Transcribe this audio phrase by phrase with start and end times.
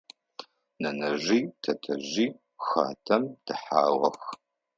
[0.81, 2.27] Нэнэжъи тэтэжъи
[2.65, 4.19] хатэм дэхьагъэх.